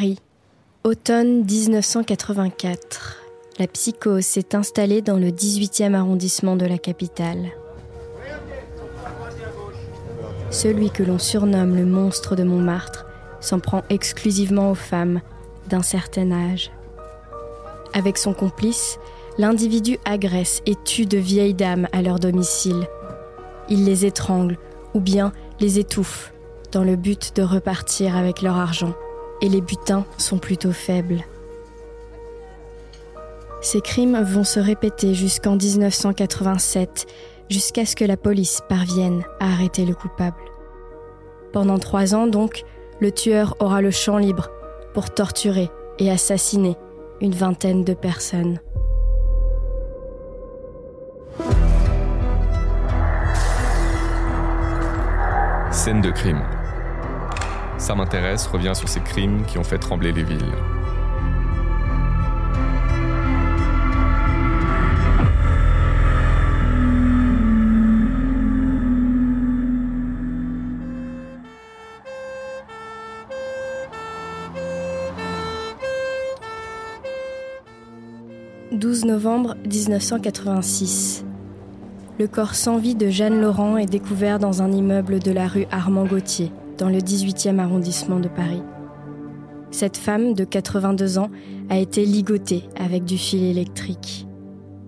Paris, 0.00 0.18
automne 0.82 1.44
1984. 1.44 3.18
La 3.58 3.66
psychose 3.66 4.24
s'est 4.24 4.54
installée 4.54 5.02
dans 5.02 5.18
le 5.18 5.26
18e 5.26 5.92
arrondissement 5.92 6.56
de 6.56 6.64
la 6.64 6.78
capitale. 6.78 7.50
Celui 10.50 10.88
que 10.88 11.02
l'on 11.02 11.18
surnomme 11.18 11.76
le 11.76 11.84
monstre 11.84 12.34
de 12.34 12.44
Montmartre 12.44 13.04
s'en 13.42 13.60
prend 13.60 13.82
exclusivement 13.90 14.70
aux 14.70 14.74
femmes 14.74 15.20
d'un 15.68 15.82
certain 15.82 16.32
âge. 16.32 16.70
Avec 17.92 18.16
son 18.16 18.32
complice, 18.32 18.98
l'individu 19.36 19.98
agresse 20.06 20.62
et 20.64 20.76
tue 20.76 21.04
de 21.04 21.18
vieilles 21.18 21.52
dames 21.52 21.88
à 21.92 22.00
leur 22.00 22.18
domicile. 22.18 22.88
Il 23.68 23.84
les 23.84 24.06
étrangle 24.06 24.56
ou 24.94 25.00
bien 25.00 25.34
les 25.60 25.78
étouffe 25.78 26.32
dans 26.72 26.84
le 26.84 26.96
but 26.96 27.36
de 27.36 27.42
repartir 27.42 28.16
avec 28.16 28.40
leur 28.40 28.56
argent. 28.56 28.94
Et 29.42 29.48
les 29.48 29.60
butins 29.60 30.04
sont 30.18 30.38
plutôt 30.38 30.72
faibles. 30.72 31.24
Ces 33.62 33.80
crimes 33.80 34.22
vont 34.22 34.44
se 34.44 34.58
répéter 34.58 35.14
jusqu'en 35.14 35.56
1987, 35.56 37.06
jusqu'à 37.50 37.84
ce 37.84 37.94
que 37.94 38.04
la 38.04 38.16
police 38.16 38.62
parvienne 38.68 39.24
à 39.38 39.52
arrêter 39.52 39.84
le 39.84 39.94
coupable. 39.94 40.40
Pendant 41.52 41.78
trois 41.78 42.14
ans 42.14 42.26
donc, 42.26 42.64
le 43.00 43.12
tueur 43.12 43.56
aura 43.60 43.82
le 43.82 43.90
champ 43.90 44.18
libre 44.18 44.50
pour 44.94 45.10
torturer 45.10 45.70
et 45.98 46.10
assassiner 46.10 46.76
une 47.20 47.34
vingtaine 47.34 47.84
de 47.84 47.94
personnes. 47.94 48.60
Scène 55.70 56.00
de 56.00 56.10
crime. 56.10 56.42
Ça 57.80 57.94
m'intéresse 57.94 58.46
revient 58.46 58.74
sur 58.74 58.90
ces 58.90 59.00
crimes 59.00 59.44
qui 59.46 59.56
ont 59.56 59.64
fait 59.64 59.78
trembler 59.78 60.12
les 60.12 60.22
villes. 60.22 60.54
12 78.72 79.06
novembre 79.06 79.56
1986. 79.64 81.24
Le 82.18 82.28
corps 82.28 82.54
sans 82.54 82.76
vie 82.76 82.94
de 82.94 83.08
Jeanne 83.08 83.40
Laurent 83.40 83.78
est 83.78 83.86
découvert 83.86 84.38
dans 84.38 84.60
un 84.60 84.70
immeuble 84.70 85.18
de 85.18 85.32
la 85.32 85.48
rue 85.48 85.66
Armand 85.70 86.04
Gauthier, 86.04 86.52
dans 86.80 86.88
le 86.88 86.98
18e 86.98 87.60
arrondissement 87.60 88.18
de 88.18 88.26
Paris. 88.26 88.64
Cette 89.70 89.96
femme 89.96 90.34
de 90.34 90.42
82 90.42 91.18
ans 91.18 91.30
a 91.68 91.78
été 91.78 92.04
ligotée 92.04 92.64
avec 92.74 93.04
du 93.04 93.16
fil 93.16 93.44
électrique. 93.44 94.26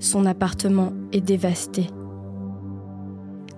Son 0.01 0.27
appartement 0.27 0.93
est 1.13 1.20
dévasté. 1.20 1.87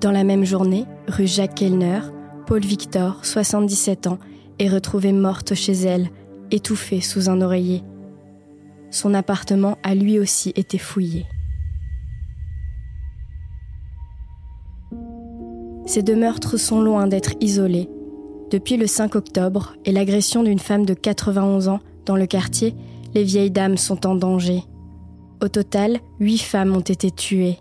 Dans 0.02 0.12
la 0.12 0.24
même 0.24 0.44
journée, 0.44 0.84
rue 1.08 1.26
Jacques 1.26 1.54
Kellner, 1.54 2.00
Paul 2.46 2.60
Victor, 2.60 3.24
77 3.24 4.08
ans, 4.08 4.18
est 4.58 4.68
retrouvée 4.68 5.12
morte 5.12 5.54
chez 5.54 5.72
elle, 5.72 6.10
étouffée 6.50 7.00
sous 7.00 7.30
un 7.30 7.40
oreiller 7.40 7.82
son 8.94 9.12
appartement 9.12 9.76
a 9.82 9.94
lui 9.94 10.20
aussi 10.20 10.52
été 10.54 10.78
fouillé. 10.78 11.26
Ces 15.84 16.02
deux 16.02 16.14
meurtres 16.14 16.56
sont 16.56 16.80
loin 16.80 17.08
d'être 17.08 17.32
isolés. 17.40 17.90
Depuis 18.54 18.76
le 18.76 18.86
5 18.86 19.16
octobre 19.16 19.74
et 19.84 19.90
l'agression 19.90 20.44
d'une 20.44 20.60
femme 20.60 20.86
de 20.86 20.94
91 20.94 21.66
ans 21.66 21.80
dans 22.06 22.14
le 22.14 22.26
quartier, 22.26 22.72
les 23.12 23.24
vieilles 23.24 23.50
dames 23.50 23.76
sont 23.76 24.06
en 24.06 24.14
danger. 24.14 24.62
Au 25.42 25.48
total, 25.48 25.98
huit 26.20 26.38
femmes 26.38 26.76
ont 26.76 26.78
été 26.78 27.10
tuées. 27.10 27.58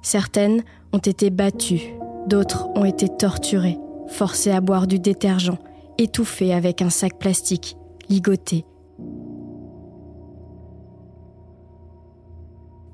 Certaines 0.00 0.62
ont 0.92 0.98
été 0.98 1.30
battues, 1.30 1.96
d'autres 2.28 2.68
ont 2.76 2.84
été 2.84 3.08
torturées, 3.08 3.78
forcées 4.06 4.52
à 4.52 4.60
boire 4.60 4.86
du 4.86 5.00
détergent, 5.00 5.58
étouffées 5.98 6.54
avec 6.54 6.82
un 6.82 6.90
sac 6.90 7.18
plastique, 7.18 7.76
ligotées, 8.08 8.64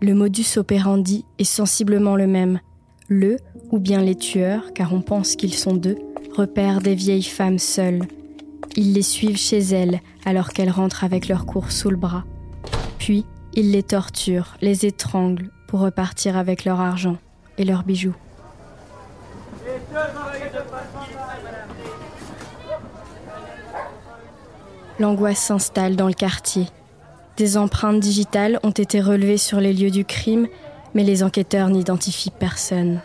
Le 0.00 0.14
modus 0.14 0.56
operandi 0.56 1.26
est 1.38 1.44
sensiblement 1.44 2.16
le 2.16 2.28
même. 2.28 2.60
Le, 3.08 3.36
ou 3.72 3.80
bien 3.80 4.00
les 4.00 4.14
tueurs, 4.14 4.72
car 4.72 4.94
on 4.94 5.00
pense 5.00 5.34
qu'ils 5.34 5.54
sont 5.54 5.74
deux, 5.74 5.96
repèrent 6.38 6.80
des 6.80 6.94
vieilles 6.94 7.24
femmes 7.24 7.58
seules. 7.58 8.06
Ils 8.76 8.92
les 8.92 9.02
suivent 9.02 9.38
chez 9.38 9.58
elles 9.58 10.00
alors 10.24 10.50
qu'elles 10.50 10.70
rentrent 10.70 11.02
avec 11.02 11.26
leur 11.26 11.46
cours 11.46 11.72
sous 11.72 11.90
le 11.90 11.96
bras. 11.96 12.24
Puis, 12.98 13.26
ils 13.54 13.72
les 13.72 13.82
torturent, 13.82 14.56
les 14.60 14.86
étranglent 14.86 15.50
pour 15.66 15.80
repartir 15.80 16.36
avec 16.36 16.64
leur 16.64 16.80
argent 16.80 17.16
et 17.58 17.64
leurs 17.64 17.82
bijoux. 17.82 18.14
L'angoisse 25.00 25.40
s'installe 25.40 25.96
dans 25.96 26.06
le 26.06 26.12
quartier. 26.12 26.66
Des 27.36 27.56
empreintes 27.56 28.00
digitales 28.00 28.60
ont 28.62 28.70
été 28.70 29.00
relevées 29.00 29.38
sur 29.38 29.60
les 29.60 29.72
lieux 29.72 29.90
du 29.90 30.04
crime, 30.04 30.46
mais 30.94 31.02
les 31.02 31.24
enquêteurs 31.24 31.68
n'identifient 31.68 32.30
personne. 32.30 33.00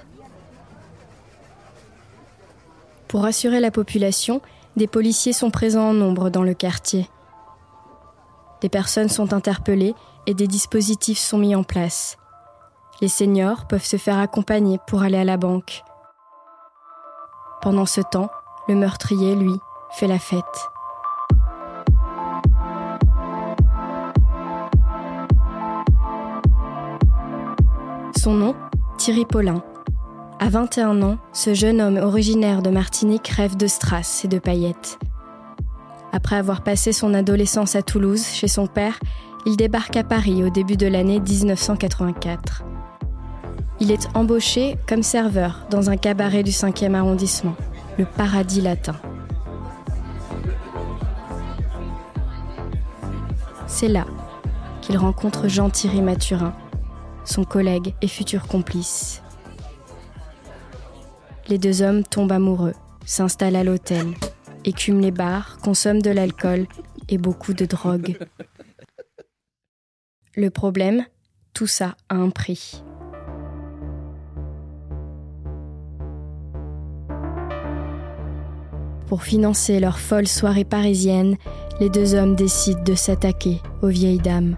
Pour 3.13 3.25
assurer 3.25 3.59
la 3.59 3.69
population, 3.69 4.41
des 4.75 4.87
policiers 4.87 5.33
sont 5.33 5.51
présents 5.51 5.89
en 5.89 5.93
nombre 5.93 6.31
dans 6.31 6.41
le 6.41 6.55
quartier. 6.55 7.07
Des 8.61 8.69
personnes 8.69 9.07
sont 9.07 9.33
interpellées 9.33 9.93
et 10.25 10.33
des 10.33 10.47
dispositifs 10.47 11.19
sont 11.19 11.37
mis 11.37 11.55
en 11.55 11.61
place. 11.61 12.17
Les 13.01 13.07
seniors 13.07 13.67
peuvent 13.67 13.85
se 13.85 13.97
faire 13.97 14.17
accompagner 14.17 14.79
pour 14.87 15.03
aller 15.03 15.19
à 15.19 15.23
la 15.25 15.37
banque. 15.37 15.83
Pendant 17.61 17.85
ce 17.85 18.01
temps, 18.01 18.31
le 18.67 18.73
meurtrier, 18.73 19.35
lui, 19.35 19.53
fait 19.91 20.07
la 20.07 20.17
fête. 20.17 20.41
Son 28.17 28.33
nom 28.33 28.55
Thierry 28.97 29.25
Paulin. 29.25 29.63
À 30.43 30.49
21 30.49 31.01
ans, 31.03 31.19
ce 31.31 31.53
jeune 31.53 31.79
homme 31.79 31.95
originaire 31.95 32.61
de 32.61 32.69
Martinique 32.69 33.29
rêve 33.29 33.55
de 33.55 33.65
strass 33.65 34.25
et 34.25 34.27
de 34.27 34.39
paillettes. 34.39 34.99
Après 36.11 36.35
avoir 36.35 36.65
passé 36.65 36.91
son 36.91 37.13
adolescence 37.13 37.77
à 37.77 37.81
Toulouse, 37.81 38.25
chez 38.25 38.49
son 38.49 38.67
père, 38.67 38.99
il 39.45 39.55
débarque 39.55 39.95
à 39.95 40.03
Paris 40.03 40.43
au 40.43 40.49
début 40.49 40.75
de 40.75 40.85
l'année 40.85 41.21
1984. 41.21 42.65
Il 43.79 43.89
est 43.89 44.09
embauché 44.15 44.75
comme 44.85 45.01
serveur 45.01 45.65
dans 45.69 45.89
un 45.89 45.95
cabaret 45.95 46.43
du 46.43 46.51
5e 46.51 46.93
arrondissement, 46.93 47.55
le 47.97 48.03
Paradis 48.03 48.59
Latin. 48.59 48.97
C'est 53.65 53.87
là 53.87 54.05
qu'il 54.81 54.97
rencontre 54.97 55.47
Jean-Thierry 55.47 56.01
Mathurin, 56.01 56.53
son 57.23 57.45
collègue 57.45 57.95
et 58.01 58.09
futur 58.09 58.45
complice. 58.45 59.22
Les 61.49 61.57
deux 61.57 61.81
hommes 61.81 62.03
tombent 62.03 62.31
amoureux, 62.31 62.73
s'installent 63.05 63.57
à 63.57 63.63
l'hôtel, 63.63 64.13
écument 64.63 65.01
les 65.01 65.11
bars, 65.11 65.57
consomment 65.61 66.01
de 66.01 66.09
l'alcool 66.09 66.67
et 67.09 67.17
beaucoup 67.17 67.53
de 67.53 67.65
drogue. 67.65 68.17
Le 70.35 70.49
problème, 70.49 71.05
tout 71.53 71.67
ça 71.67 71.95
a 72.09 72.15
un 72.15 72.29
prix. 72.29 72.81
Pour 79.07 79.23
financer 79.23 79.79
leur 79.79 79.99
folle 79.99 80.27
soirée 80.27 80.63
parisienne, 80.63 81.35
les 81.79 81.89
deux 81.89 82.15
hommes 82.15 82.35
décident 82.35 82.81
de 82.83 82.95
s'attaquer 82.95 83.61
aux 83.81 83.89
vieilles 83.89 84.17
dames. 84.17 84.57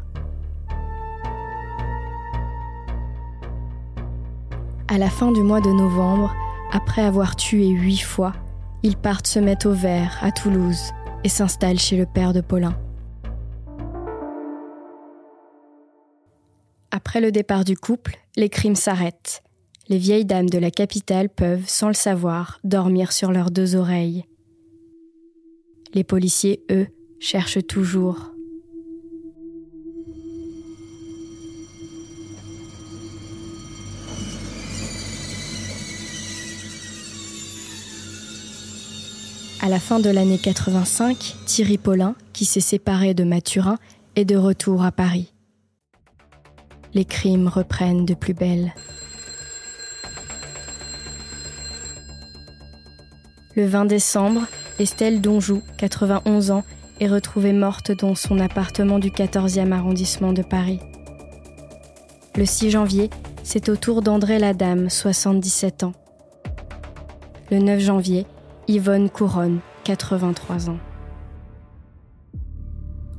À 4.87 4.97
la 4.97 5.09
fin 5.09 5.31
du 5.31 5.41
mois 5.41 5.59
de 5.59 5.71
novembre, 5.71 6.33
après 6.75 7.03
avoir 7.03 7.37
tué 7.37 7.69
huit 7.69 8.01
fois, 8.01 8.33
ils 8.83 8.97
partent 8.97 9.27
se 9.27 9.39
mettre 9.39 9.69
au 9.69 9.71
vert 9.71 10.17
à 10.21 10.33
Toulouse 10.33 10.91
et 11.23 11.29
s'installent 11.29 11.79
chez 11.79 11.95
le 11.95 12.05
père 12.05 12.33
de 12.33 12.41
Paulin. 12.41 12.77
Après 16.91 17.21
le 17.21 17.31
départ 17.31 17.63
du 17.63 17.77
couple, 17.77 18.17
les 18.35 18.49
crimes 18.49 18.75
s'arrêtent. 18.75 19.41
Les 19.87 19.97
vieilles 19.97 20.25
dames 20.25 20.49
de 20.49 20.57
la 20.57 20.69
capitale 20.69 21.29
peuvent, 21.29 21.63
sans 21.65 21.87
le 21.87 21.93
savoir, 21.93 22.59
dormir 22.65 23.13
sur 23.13 23.31
leurs 23.31 23.51
deux 23.51 23.77
oreilles. 23.77 24.25
Les 25.93 26.03
policiers, 26.03 26.65
eux, 26.69 26.87
cherchent 27.21 27.65
toujours. 27.65 28.34
À 39.65 39.67
la 39.67 39.79
fin 39.79 39.99
de 39.99 40.11
l'année 40.11 40.37
85, 40.37 41.37
Thierry 41.47 41.79
Paulin, 41.79 42.13
qui 42.33 42.45
s'est 42.45 42.59
séparé 42.59 43.15
de 43.15 43.23
Mathurin, 43.23 43.79
est 44.15 44.23
de 44.23 44.37
retour 44.37 44.83
à 44.83 44.91
Paris. 44.91 45.33
Les 46.93 47.03
crimes 47.03 47.47
reprennent 47.47 48.05
de 48.05 48.13
plus 48.13 48.35
belle. 48.35 48.75
Le 53.55 53.65
20 53.65 53.85
décembre, 53.85 54.43
Estelle 54.77 55.19
Donjou, 55.19 55.63
91 55.79 56.51
ans, 56.51 56.63
est 56.99 57.07
retrouvée 57.07 57.51
morte 57.51 57.91
dans 57.91 58.13
son 58.13 58.37
appartement 58.37 58.99
du 58.99 59.09
14e 59.09 59.71
arrondissement 59.71 60.31
de 60.31 60.43
Paris. 60.43 60.79
Le 62.35 62.45
6 62.45 62.69
janvier, 62.69 63.09
c'est 63.41 63.67
au 63.69 63.75
tour 63.75 64.03
d'André 64.03 64.37
Ladame, 64.37 64.91
77 64.91 65.85
ans. 65.85 65.93
Le 67.49 67.57
9 67.57 67.79
janvier, 67.79 68.27
Yvonne 68.67 69.11
Couronne, 69.11 69.59
83 69.83 70.71
ans. 70.71 70.79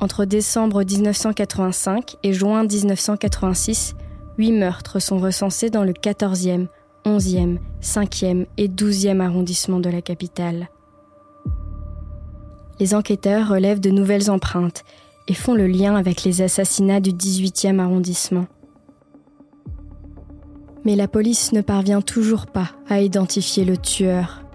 Entre 0.01 0.25
décembre 0.25 0.83
1985 0.83 2.17
et 2.25 2.33
juin 2.33 2.65
1986, 2.65 3.95
huit 4.39 4.53
meurtres 4.53 4.99
sont 4.99 5.19
recensés 5.19 5.71
dans 5.71 5.85
le 5.85 5.93
14e, 5.93 6.67
11e, 7.05 7.59
5e 7.81 8.47
et 8.57 8.69
12e 8.69 9.21
arrondissement 9.21 9.79
de 9.79 9.89
la 9.89 10.03
capitale. 10.03 10.69
Les 12.81 12.95
enquêteurs 12.95 13.49
relèvent 13.49 13.81
de 13.81 13.91
nouvelles 13.91 14.31
empreintes 14.31 14.83
et 15.29 15.35
font 15.35 15.55
le 15.55 15.69
lien 15.69 15.95
avec 15.95 16.25
les 16.25 16.43
assassinats 16.43 17.01
du 17.01 17.13
18e 17.13 17.79
arrondissement. 17.79 18.47
Mais 20.85 20.97
la 20.97 21.09
police 21.09 21.53
ne 21.53 21.63
parvient 21.63 22.03
toujours 22.03 22.47
pas 22.47 22.73
à 22.89 23.01
identifier 23.01 23.65
le 23.65 23.77
tueur. 23.77 24.46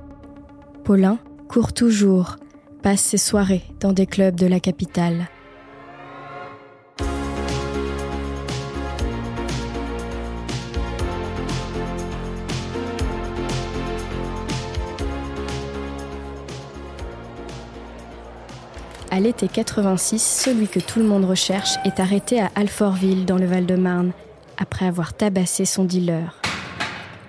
Paulin 0.84 1.20
court 1.48 1.74
toujours, 1.74 2.38
passe 2.82 3.02
ses 3.02 3.18
soirées 3.18 3.64
dans 3.80 3.94
des 3.94 4.06
clubs 4.06 4.36
de 4.36 4.48
la 4.48 4.60
capitale. 4.60 5.28
À 19.12 19.20
l'été 19.20 19.50
86, 19.50 20.20
celui 20.20 20.68
que 20.68 20.80
tout 20.80 21.00
le 21.00 21.06
monde 21.06 21.26
recherche 21.26 21.76
est 21.84 22.00
arrêté 22.00 22.40
à 22.40 22.50
Alfortville 22.56 23.26
dans 23.26 23.38
le 23.38 23.46
Val-de-Marne 23.46 24.14
après 24.58 24.86
avoir 24.86 25.14
tabassé 25.14 25.66
son 25.66 25.84
dealer. 25.84 26.42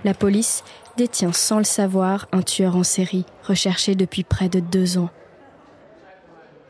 La 0.04 0.14
police 0.14 0.62
détient 0.96 1.32
sans 1.32 1.58
le 1.58 1.64
savoir 1.64 2.28
un 2.32 2.42
tueur 2.42 2.76
en 2.76 2.82
série, 2.82 3.24
recherché 3.42 3.94
depuis 3.94 4.24
près 4.24 4.48
de 4.48 4.60
deux 4.60 4.98
ans. 4.98 5.10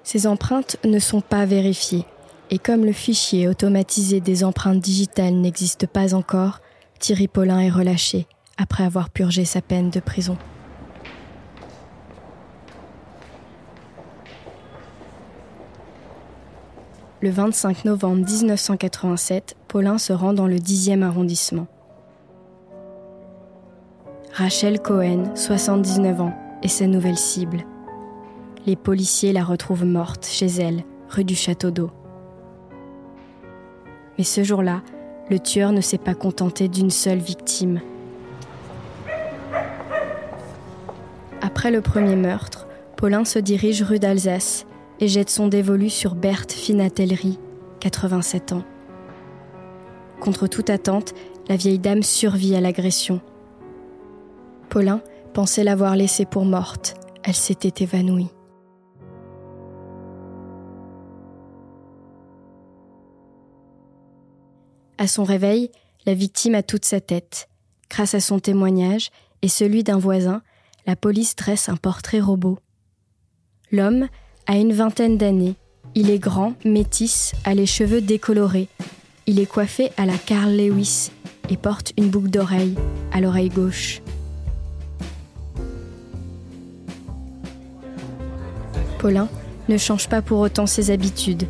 Ces 0.04 0.26
empreintes 0.26 0.76
ne 0.84 0.98
sont 0.98 1.20
pas 1.20 1.44
vérifiées, 1.46 2.06
et 2.50 2.58
comme 2.58 2.84
le 2.84 2.92
fichier 2.92 3.48
automatisé 3.48 4.20
des 4.20 4.44
empreintes 4.44 4.80
digitales 4.80 5.34
n'existe 5.34 5.86
pas 5.86 6.14
encore, 6.14 6.60
Thierry 6.98 7.28
Paulin 7.28 7.60
est 7.60 7.70
relâché 7.70 8.26
après 8.58 8.84
avoir 8.84 9.10
purgé 9.10 9.44
sa 9.44 9.60
peine 9.60 9.90
de 9.90 10.00
prison. 10.00 10.36
Le 17.22 17.30
25 17.30 17.84
novembre 17.84 18.26
1987, 18.26 19.56
Paulin 19.68 19.96
se 19.96 20.12
rend 20.12 20.32
dans 20.32 20.48
le 20.48 20.56
10e 20.56 21.02
arrondissement. 21.02 21.68
Rachel 24.34 24.80
Cohen, 24.80 25.24
79 25.34 26.22
ans, 26.22 26.32
est 26.62 26.68
sa 26.68 26.86
nouvelle 26.86 27.18
cible. 27.18 27.66
Les 28.64 28.76
policiers 28.76 29.30
la 29.34 29.44
retrouvent 29.44 29.84
morte 29.84 30.24
chez 30.24 30.46
elle, 30.46 30.84
rue 31.10 31.24
du 31.24 31.34
Château 31.34 31.70
d'Eau. 31.70 31.90
Mais 34.16 34.24
ce 34.24 34.42
jour-là, 34.42 34.80
le 35.28 35.38
tueur 35.38 35.72
ne 35.72 35.82
s'est 35.82 35.98
pas 35.98 36.14
contenté 36.14 36.68
d'une 36.68 36.88
seule 36.88 37.18
victime. 37.18 37.82
Après 41.42 41.70
le 41.70 41.82
premier 41.82 42.16
meurtre, 42.16 42.66
Paulin 42.96 43.26
se 43.26 43.38
dirige 43.38 43.82
rue 43.82 43.98
d'Alsace 43.98 44.64
et 44.98 45.08
jette 45.08 45.28
son 45.28 45.48
dévolu 45.48 45.90
sur 45.90 46.14
Berthe 46.14 46.52
Finatellerie, 46.52 47.38
87 47.80 48.52
ans. 48.52 48.64
Contre 50.20 50.46
toute 50.46 50.70
attente, 50.70 51.12
la 51.50 51.56
vieille 51.56 51.78
dame 51.78 52.02
survit 52.02 52.56
à 52.56 52.62
l'agression. 52.62 53.20
Paulin 54.72 55.02
pensait 55.34 55.64
l'avoir 55.64 55.96
laissée 55.96 56.24
pour 56.24 56.46
morte. 56.46 56.94
Elle 57.24 57.34
s'était 57.34 57.84
évanouie. 57.84 58.30
À 64.96 65.06
son 65.06 65.24
réveil, 65.24 65.70
la 66.06 66.14
victime 66.14 66.54
a 66.54 66.62
toute 66.62 66.86
sa 66.86 67.02
tête. 67.02 67.50
Grâce 67.90 68.14
à 68.14 68.20
son 68.20 68.38
témoignage 68.38 69.10
et 69.42 69.48
celui 69.48 69.84
d'un 69.84 69.98
voisin, 69.98 70.40
la 70.86 70.96
police 70.96 71.36
dresse 71.36 71.68
un 71.68 71.76
portrait 71.76 72.20
robot. 72.20 72.58
L'homme 73.72 74.08
a 74.46 74.56
une 74.56 74.72
vingtaine 74.72 75.18
d'années. 75.18 75.56
Il 75.94 76.08
est 76.08 76.18
grand, 76.18 76.54
métis, 76.64 77.34
a 77.44 77.52
les 77.52 77.66
cheveux 77.66 78.00
décolorés. 78.00 78.68
Il 79.26 79.38
est 79.38 79.44
coiffé 79.44 79.90
à 79.98 80.06
la 80.06 80.16
Carl 80.16 80.56
Lewis 80.56 81.10
et 81.50 81.58
porte 81.58 81.92
une 81.98 82.08
boucle 82.08 82.30
d'oreille 82.30 82.74
à 83.12 83.20
l'oreille 83.20 83.50
gauche. 83.50 84.00
Paulin 89.02 89.28
ne 89.68 89.76
change 89.78 90.08
pas 90.08 90.22
pour 90.22 90.38
autant 90.38 90.66
ses 90.66 90.92
habitudes. 90.92 91.48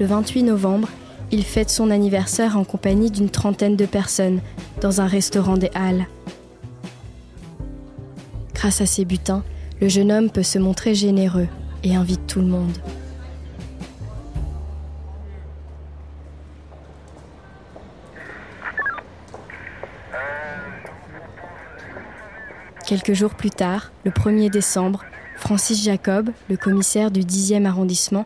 Le 0.00 0.06
28 0.06 0.44
novembre, 0.44 0.88
il 1.30 1.44
fête 1.44 1.68
son 1.68 1.90
anniversaire 1.90 2.56
en 2.56 2.64
compagnie 2.64 3.10
d'une 3.10 3.28
trentaine 3.28 3.76
de 3.76 3.84
personnes 3.84 4.40
dans 4.80 5.02
un 5.02 5.06
restaurant 5.06 5.58
des 5.58 5.70
Halles. 5.74 6.06
Grâce 8.54 8.80
à 8.80 8.86
ses 8.86 9.04
butins, 9.04 9.44
le 9.82 9.88
jeune 9.88 10.10
homme 10.10 10.30
peut 10.30 10.42
se 10.42 10.58
montrer 10.58 10.94
généreux 10.94 11.48
et 11.82 11.94
invite 11.94 12.26
tout 12.26 12.40
le 12.40 12.46
monde. 12.46 12.78
Quelques 22.86 23.12
jours 23.12 23.34
plus 23.34 23.50
tard, 23.50 23.92
le 24.06 24.10
1er 24.10 24.50
décembre, 24.50 25.04
Francis 25.44 25.84
Jacob, 25.84 26.30
le 26.48 26.56
commissaire 26.56 27.10
du 27.10 27.20
10e 27.20 27.66
arrondissement, 27.66 28.24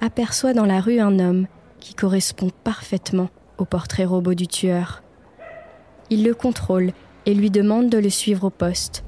aperçoit 0.00 0.54
dans 0.54 0.64
la 0.64 0.80
rue 0.80 0.98
un 0.98 1.18
homme 1.18 1.46
qui 1.78 1.92
correspond 1.92 2.48
parfaitement 2.64 3.28
au 3.58 3.66
portrait 3.66 4.06
robot 4.06 4.32
du 4.32 4.46
tueur. 4.46 5.02
Il 6.08 6.24
le 6.24 6.34
contrôle 6.34 6.92
et 7.26 7.34
lui 7.34 7.50
demande 7.50 7.90
de 7.90 7.98
le 7.98 8.08
suivre 8.08 8.44
au 8.44 8.50
poste. 8.50 9.04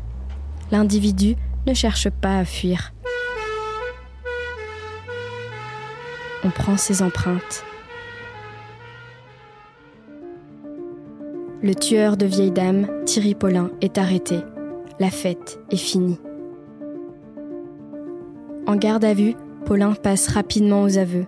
L'individu 0.71 1.37
ne 1.67 1.73
cherche 1.73 2.11
pas 2.11 2.37
à 2.37 2.45
fuir. 2.45 2.93
On 6.45 6.51
prend 6.51 6.77
ses 6.77 7.01
empreintes. 7.01 7.65
Le 11.63 11.75
tueur 11.75 12.19
de 12.19 12.27
vieille 12.27 12.53
dame, 12.53 12.87
Thierry 13.07 13.35
Paulin, 13.35 13.71
est 13.81 13.97
arrêté. 13.97 14.41
La 15.01 15.09
fête 15.09 15.59
est 15.71 15.79
finie. 15.79 16.19
En 18.67 18.77
garde 18.77 19.05
à 19.05 19.15
vue, 19.15 19.35
Paulin 19.65 19.95
passe 19.95 20.29
rapidement 20.29 20.83
aux 20.83 20.99
aveux. 20.99 21.27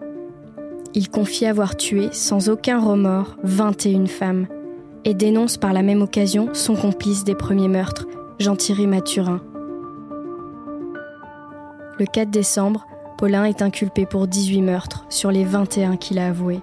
Il 0.94 1.08
confie 1.08 1.46
avoir 1.46 1.76
tué, 1.76 2.08
sans 2.12 2.48
aucun 2.48 2.80
remords, 2.80 3.36
21 3.42 4.06
femmes 4.06 4.46
et 5.04 5.14
dénonce 5.14 5.56
par 5.56 5.72
la 5.72 5.82
même 5.82 6.02
occasion 6.02 6.50
son 6.52 6.74
complice 6.74 7.24
des 7.24 7.34
premiers 7.34 7.68
meurtres, 7.68 8.06
Jean-Thierry 8.40 8.86
Mathurin, 8.86 9.40
le 11.98 12.06
4 12.06 12.30
décembre, 12.30 12.86
Paulin 13.16 13.44
est 13.44 13.60
inculpé 13.60 14.06
pour 14.06 14.28
18 14.28 14.62
meurtres 14.62 15.04
sur 15.08 15.32
les 15.32 15.44
21 15.44 15.96
qu'il 15.96 16.20
a 16.20 16.28
avoués. 16.28 16.60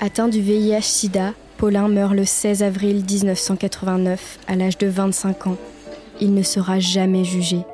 Atteint 0.00 0.26
du 0.26 0.40
VIH-Sida, 0.40 1.34
Paulin 1.58 1.86
meurt 1.86 2.14
le 2.14 2.24
16 2.24 2.64
avril 2.64 3.04
1989 3.08 4.40
à 4.48 4.56
l'âge 4.56 4.78
de 4.78 4.88
25 4.88 5.46
ans. 5.46 5.56
Il 6.20 6.34
ne 6.34 6.42
sera 6.42 6.78
jamais 6.78 7.24
jugé. 7.24 7.64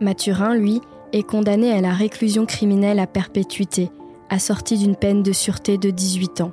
Mathurin, 0.00 0.54
lui, 0.54 0.80
est 1.12 1.22
condamné 1.22 1.72
à 1.72 1.80
la 1.80 1.92
réclusion 1.92 2.46
criminelle 2.46 2.98
à 2.98 3.06
perpétuité, 3.06 3.90
assorti 4.28 4.76
d'une 4.76 4.96
peine 4.96 5.22
de 5.22 5.32
sûreté 5.32 5.78
de 5.78 5.90
18 5.90 6.42
ans 6.42 6.52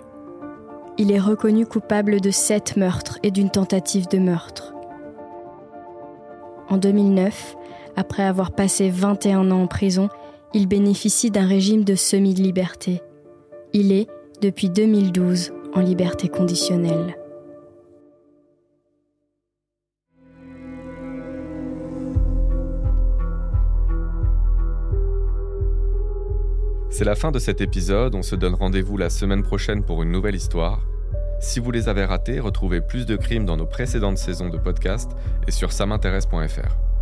il 0.97 1.11
est 1.11 1.19
reconnu 1.19 1.65
coupable 1.65 2.21
de 2.21 2.29
sept 2.29 2.77
meurtres 2.77 3.17
et 3.23 3.31
d'une 3.31 3.49
tentative 3.49 4.07
de 4.07 4.19
meurtre. 4.19 4.73
En 6.69 6.77
2009, 6.77 7.55
après 7.95 8.23
avoir 8.23 8.51
passé 8.51 8.89
21 8.89 9.51
ans 9.51 9.63
en 9.63 9.67
prison, 9.67 10.09
il 10.53 10.67
bénéficie 10.67 11.31
d'un 11.31 11.47
régime 11.47 11.83
de 11.83 11.95
semi-liberté. 11.95 13.01
Il 13.73 13.91
est, 13.91 14.07
depuis 14.41 14.69
2012, 14.69 15.51
en 15.73 15.79
liberté 15.79 16.29
conditionnelle. 16.29 17.17
C'est 26.93 27.05
la 27.05 27.15
fin 27.15 27.31
de 27.31 27.39
cet 27.39 27.59
épisode, 27.59 28.13
on 28.13 28.21
se 28.21 28.35
donne 28.35 28.53
rendez-vous 28.53 28.97
la 28.97 29.09
semaine 29.09 29.41
prochaine 29.41 29.83
pour 29.83 30.03
une 30.03 30.11
nouvelle 30.11 30.35
histoire. 30.35 30.79
Si 31.39 31.59
vous 31.59 31.71
les 31.71 31.89
avez 31.89 32.05
ratés, 32.05 32.39
retrouvez 32.39 32.81
plus 32.81 33.07
de 33.07 33.15
crimes 33.15 33.45
dans 33.45 33.57
nos 33.57 33.65
précédentes 33.65 34.19
saisons 34.19 34.49
de 34.49 34.59
podcast 34.59 35.09
et 35.47 35.51
sur 35.51 35.71
samintéresse.fr. 35.71 36.92